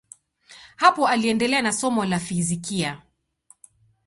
[0.75, 3.01] Hapo aliendelea na somo la fizikia.